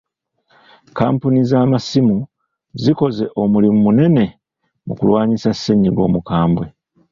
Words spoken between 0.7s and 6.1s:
Kkampuni z'amasimu zikoze omulimu munene mu kulwanyisa ssennyiga